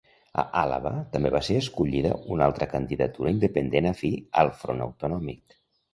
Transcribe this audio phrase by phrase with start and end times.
[0.43, 4.11] A Àlaba també va ser escollida una altra candidatura independent afí
[4.45, 5.61] al Front Autonòmic.